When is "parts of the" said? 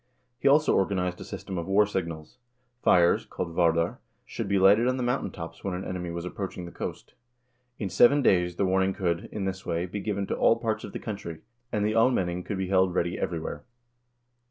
10.55-10.97